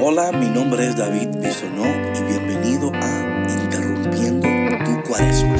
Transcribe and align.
Hola, 0.00 0.30
mi 0.30 0.48
nombre 0.48 0.86
es 0.86 0.96
David 0.96 1.28
Bisonó 1.40 1.84
y 1.84 2.22
bienvenido 2.22 2.92
a 2.94 3.44
Interrumpiendo 3.48 4.46
tu 4.84 5.08
Cuaresma. 5.08 5.56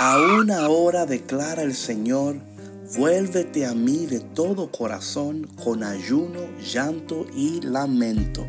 A 0.00 0.18
una 0.40 0.68
hora 0.68 1.06
declara 1.06 1.62
el 1.62 1.76
Señor, 1.76 2.34
vuélvete 2.96 3.66
a 3.66 3.74
mí 3.74 4.06
de 4.06 4.18
todo 4.18 4.72
corazón 4.72 5.46
con 5.62 5.84
ayuno, 5.84 6.40
llanto 6.60 7.24
y 7.36 7.60
lamento. 7.60 8.44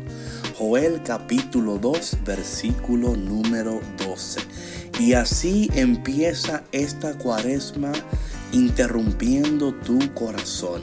Joel 0.60 1.02
capítulo 1.02 1.78
2 1.78 2.18
versículo 2.22 3.16
número 3.16 3.80
12. 4.06 4.40
Y 4.98 5.14
así 5.14 5.70
empieza 5.72 6.62
esta 6.70 7.16
cuaresma 7.16 7.92
interrumpiendo 8.52 9.72
tu 9.76 9.98
corazón. 10.12 10.82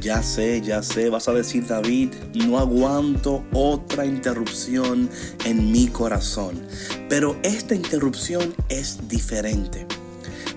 Ya 0.00 0.24
sé, 0.24 0.60
ya 0.60 0.82
sé, 0.82 1.08
vas 1.08 1.28
a 1.28 1.32
decir 1.34 1.68
David, 1.68 2.14
no 2.34 2.58
aguanto 2.58 3.44
otra 3.52 4.04
interrupción 4.04 5.08
en 5.44 5.70
mi 5.70 5.86
corazón. 5.86 6.60
Pero 7.08 7.36
esta 7.44 7.76
interrupción 7.76 8.56
es 8.68 9.06
diferente. 9.06 9.86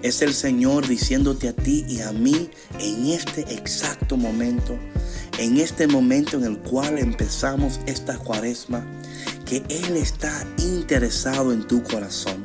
Es 0.01 0.21
el 0.21 0.33
Señor 0.33 0.87
diciéndote 0.87 1.49
a 1.49 1.53
ti 1.53 1.85
y 1.87 2.01
a 2.01 2.11
mí 2.11 2.49
en 2.79 3.07
este 3.07 3.41
exacto 3.53 4.17
momento, 4.17 4.77
en 5.37 5.57
este 5.57 5.87
momento 5.87 6.37
en 6.37 6.45
el 6.45 6.57
cual 6.59 6.97
empezamos 6.97 7.79
esta 7.85 8.17
cuaresma, 8.17 8.85
que 9.45 9.63
Él 9.69 9.97
está 9.97 10.45
interesado 10.57 11.51
en 11.51 11.67
tu 11.67 11.83
corazón 11.83 12.43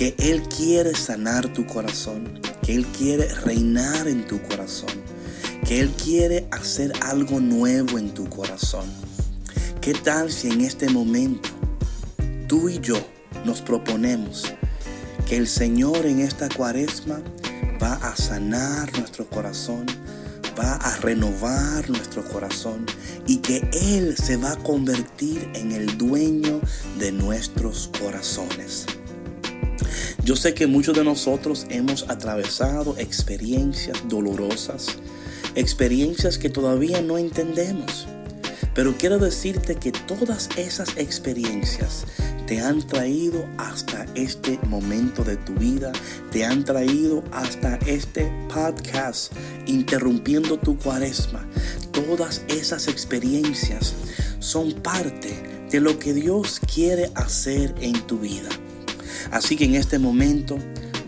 que 0.00 0.14
Él 0.16 0.40
quiere 0.44 0.94
sanar 0.94 1.52
tu 1.52 1.66
corazón, 1.66 2.40
que 2.62 2.74
Él 2.74 2.86
quiere 2.86 3.28
reinar 3.44 4.08
en 4.08 4.26
tu 4.26 4.40
corazón, 4.40 4.88
que 5.66 5.78
Él 5.78 5.90
quiere 5.90 6.48
hacer 6.52 6.90
algo 7.02 7.38
nuevo 7.38 7.98
en 7.98 8.14
tu 8.14 8.26
corazón. 8.30 8.86
¿Qué 9.82 9.92
tal 9.92 10.32
si 10.32 10.48
en 10.48 10.62
este 10.62 10.88
momento 10.88 11.50
tú 12.46 12.70
y 12.70 12.80
yo 12.80 12.96
nos 13.44 13.60
proponemos 13.60 14.54
el 15.30 15.46
Señor 15.46 16.06
en 16.06 16.20
esta 16.20 16.48
cuaresma 16.48 17.20
va 17.80 17.94
a 17.94 18.16
sanar 18.16 18.92
nuestro 18.98 19.28
corazón, 19.28 19.86
va 20.58 20.74
a 20.74 20.96
renovar 20.96 21.88
nuestro 21.88 22.24
corazón 22.24 22.84
y 23.26 23.36
que 23.36 23.62
Él 23.72 24.16
se 24.16 24.36
va 24.36 24.52
a 24.52 24.56
convertir 24.56 25.48
en 25.54 25.70
el 25.70 25.96
dueño 25.96 26.60
de 26.98 27.12
nuestros 27.12 27.90
corazones? 28.00 28.86
Yo 30.24 30.34
sé 30.34 30.52
que 30.52 30.66
muchos 30.66 30.96
de 30.96 31.04
nosotros 31.04 31.66
hemos 31.70 32.08
atravesado 32.10 32.96
experiencias 32.98 33.98
dolorosas, 34.08 34.88
experiencias 35.54 36.38
que 36.38 36.50
todavía 36.50 37.02
no 37.02 37.18
entendemos. 37.18 38.08
Pero 38.74 38.96
quiero 38.96 39.18
decirte 39.18 39.74
que 39.76 39.92
todas 39.92 40.48
esas 40.56 40.96
experiencias 40.96 42.06
te 42.46 42.60
han 42.60 42.84
traído 42.86 43.46
hasta 43.58 44.06
este 44.14 44.58
momento 44.66 45.22
de 45.22 45.36
tu 45.36 45.54
vida, 45.54 45.92
te 46.30 46.44
han 46.44 46.64
traído 46.64 47.22
hasta 47.32 47.76
este 47.86 48.30
podcast, 48.52 49.32
interrumpiendo 49.66 50.58
tu 50.58 50.76
cuaresma. 50.78 51.46
Todas 51.92 52.42
esas 52.48 52.88
experiencias 52.88 53.94
son 54.40 54.72
parte 54.72 55.66
de 55.70 55.80
lo 55.80 55.98
que 55.98 56.12
Dios 56.12 56.60
quiere 56.72 57.10
hacer 57.14 57.74
en 57.80 58.00
tu 58.06 58.18
vida. 58.18 58.48
Así 59.30 59.56
que 59.56 59.64
en 59.64 59.74
este 59.74 59.98
momento 59.98 60.58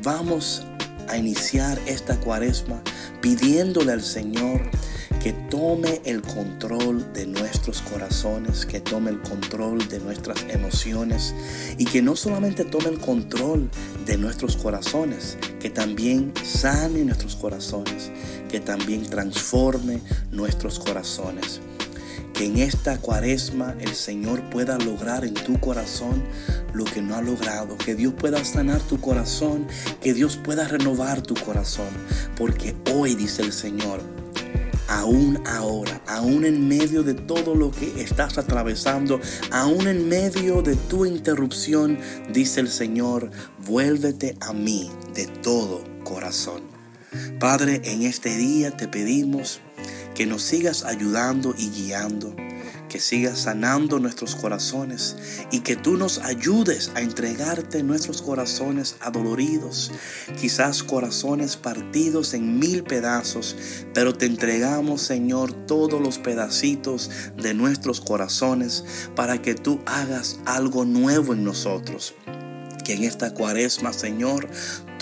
vamos 0.03 0.63
a 1.09 1.17
iniciar 1.17 1.81
esta 1.87 2.19
cuaresma 2.21 2.83
pidiéndole 3.23 3.93
al 3.93 4.03
Señor 4.03 4.61
que 5.23 5.33
tome 5.33 6.03
el 6.05 6.21
control 6.21 7.13
de 7.13 7.27
nuestros 7.27 7.81
corazones, 7.81 8.67
que 8.67 8.81
tome 8.81 9.11
el 9.11 9.23
control 9.23 9.87
de 9.89 10.01
nuestras 10.01 10.45
emociones 10.49 11.33
y 11.79 11.85
que 11.85 12.03
no 12.03 12.17
solamente 12.17 12.65
tome 12.65 12.89
el 12.89 12.99
control 12.99 13.71
de 14.05 14.19
nuestros 14.19 14.57
corazones, 14.57 15.39
que 15.61 15.71
también 15.71 16.33
sane 16.43 17.05
nuestros 17.05 17.37
corazones, 17.37 18.11
que 18.51 18.59
también 18.59 19.09
transforme 19.09 20.01
nuestros 20.33 20.81
corazones 20.81 21.61
que 22.33 22.47
en 22.47 22.59
esta 22.59 22.99
cuaresma 22.99 23.75
el 23.81 23.95
Señor 23.95 24.49
pueda 24.51 24.79
lograr 24.79 25.25
en 25.25 25.35
tu 25.35 25.59
corazón 25.61 26.23
lo 26.73 26.85
que 26.85 27.03
no 27.03 27.15
ha 27.15 27.23
logrado, 27.23 27.77
que 27.77 27.95
Dios 27.95 28.15
pueda 28.15 28.45
sanar 28.45 28.81
tu 28.81 29.01
corazón, 29.01 29.67
que 30.01 30.15
Dios 30.15 30.37
pueda 30.37 30.67
renovar 30.67 31.23
tu 31.23 31.35
corazón, 31.35 31.91
porque 32.37 32.75
hoy 32.93 33.15
dice 33.15 33.43
el 33.43 33.53
Señor, 33.53 34.01
aún 34.89 35.43
ahora, 35.47 36.03
aún 36.07 36.45
en 36.45 36.69
medio 36.69 37.03
de 37.03 37.15
todo 37.15 37.55
lo 37.55 37.71
que 37.71 38.03
estás 38.03 38.39
atravesando, 38.39 39.21
aún 39.51 39.87
en 39.87 40.09
medio 40.09 40.63
de 40.63 40.77
tu 40.77 41.07
interrupción, 41.07 41.99
dice 42.33 42.61
el 42.61 42.69
Señor, 42.69 43.31
vuélvete 43.67 44.37
a 44.41 44.53
mí 44.53 44.91
de 45.15 45.27
todo 45.27 45.85
corazón. 46.05 46.63
Padre, 47.39 47.83
en 47.85 48.03
este 48.03 48.37
día 48.37 48.71
te 48.71 48.89
pedimos 48.89 49.61
que 50.15 50.27
nos 50.27 50.43
sigas 50.43 50.85
ayudando 50.85 51.55
y 51.57 51.71
guiando, 51.71 52.35
que 52.89 53.01
sigas 53.01 53.41
sanando 53.41 53.99
nuestros 53.99 54.37
corazones 54.37 55.17
y 55.51 55.61
que 55.61 55.77
tú 55.77 55.97
nos 55.97 56.19
ayudes 56.19 56.93
a 56.95 57.01
entregarte 57.01 57.83
nuestros 57.83 58.21
corazones 58.21 58.97
adoloridos, 59.01 59.91
quizás 60.39 60.83
corazones 60.83 61.57
partidos 61.57 62.35
en 62.35 62.59
mil 62.59 62.85
pedazos, 62.85 63.57
pero 63.95 64.15
te 64.15 64.27
entregamos, 64.27 65.01
Señor, 65.01 65.53
todos 65.67 66.01
los 66.01 66.19
pedacitos 66.19 67.11
de 67.37 67.55
nuestros 67.55 68.01
corazones 68.01 68.85
para 69.17 69.41
que 69.41 69.55
tú 69.55 69.81
hagas 69.87 70.39
algo 70.45 70.85
nuevo 70.85 71.33
en 71.33 71.45
nosotros. 71.45 72.15
Que 72.85 72.95
en 72.95 73.05
esta 73.05 73.33
cuaresma, 73.33 73.93
Señor, 73.93 74.49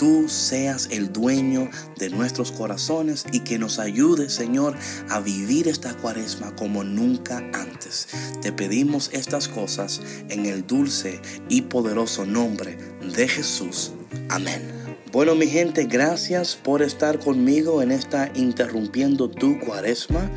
tú 0.01 0.27
seas 0.27 0.87
el 0.89 1.13
dueño 1.13 1.69
de 1.99 2.09
nuestros 2.09 2.51
corazones 2.51 3.23
y 3.31 3.41
que 3.41 3.59
nos 3.59 3.77
ayude, 3.77 4.31
Señor, 4.31 4.75
a 5.09 5.19
vivir 5.19 5.67
esta 5.67 5.93
cuaresma 5.93 6.55
como 6.55 6.83
nunca 6.83 7.37
antes. 7.53 8.07
Te 8.41 8.51
pedimos 8.51 9.11
estas 9.13 9.47
cosas 9.47 10.01
en 10.29 10.47
el 10.47 10.65
dulce 10.65 11.21
y 11.49 11.61
poderoso 11.61 12.25
nombre 12.25 12.79
de 13.15 13.27
Jesús. 13.27 13.91
Amén. 14.29 14.63
Bueno, 15.11 15.35
mi 15.35 15.45
gente, 15.45 15.83
gracias 15.83 16.55
por 16.55 16.81
estar 16.81 17.19
conmigo 17.19 17.83
en 17.83 17.91
esta 17.91 18.31
interrumpiendo 18.33 19.29
tu 19.29 19.59
cuaresma. 19.59 20.31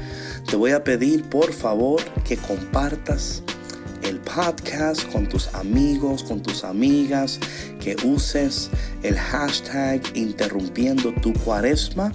Te 0.46 0.56
voy 0.56 0.72
a 0.72 0.84
pedir, 0.84 1.22
por 1.30 1.54
favor, 1.54 2.02
que 2.22 2.36
compartas 2.36 3.43
el 4.04 4.20
podcast 4.20 5.10
con 5.10 5.28
tus 5.28 5.52
amigos, 5.54 6.22
con 6.22 6.42
tus 6.42 6.64
amigas, 6.64 7.40
que 7.80 7.96
uses 8.04 8.70
el 9.02 9.16
hashtag 9.16 10.02
interrumpiendo 10.14 11.12
tu 11.14 11.32
cuaresma 11.32 12.12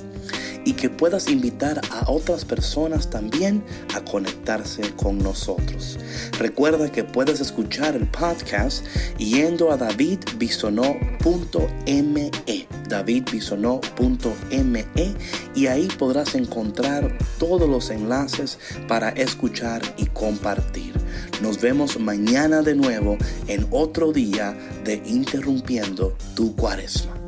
y 0.66 0.74
que 0.74 0.90
puedas 0.90 1.30
invitar 1.30 1.80
a 1.92 2.12
otras 2.12 2.44
personas 2.46 3.10
también 3.10 3.64
a 3.96 4.02
conectarse 4.02 4.94
con 4.96 5.18
nosotros. 5.18 5.98
Recuerda 6.38 6.92
que 6.92 7.04
puedes 7.04 7.42
escuchar 7.42 7.96
el 7.96 8.06
podcast 8.08 8.86
yendo 9.18 9.72
a 9.72 9.78
davidbisonó.me 9.78 12.32
davidbisonó.me 12.90 14.86
y 15.56 15.68
ahí 15.68 15.88
podrás 15.98 16.36
encontrar 16.36 17.18
todos 17.38 17.70
los 17.70 17.90
enlaces 17.90 18.60
para 18.88 19.10
escuchar 19.10 19.82
y 19.98 20.06
compartir. 20.08 20.89
Nos 21.41 21.62
vemos 21.62 22.00
mañana 22.00 22.62
de 22.62 22.75
nuevo 22.75 23.18
en 23.47 23.68
otro 23.72 24.12
día 24.12 24.57
de 24.84 25.02
Interrumpiendo 25.06 26.16
tu 26.35 26.56
Cuaresma. 26.56 27.19